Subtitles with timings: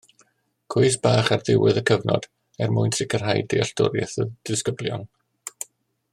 [0.75, 2.25] Cwis bach ar ddiwedd y cyfnod
[2.67, 5.07] er mwyn sicrhau dealltwriaeth y disgyblion.